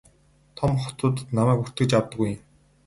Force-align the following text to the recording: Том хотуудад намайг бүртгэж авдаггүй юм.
Том 0.61 0.71
хотуудад 0.85 1.27
намайг 1.37 1.57
бүртгэж 1.63 1.91
авдаггүй 1.99 2.29
юм. 2.35 2.39